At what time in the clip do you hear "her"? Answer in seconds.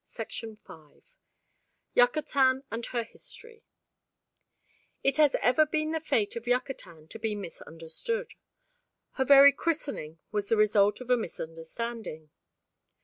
2.87-3.03, 9.11-9.25